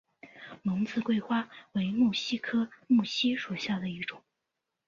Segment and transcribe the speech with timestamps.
[0.63, 4.23] 蒙自桂花为木犀科木犀属下的一个种。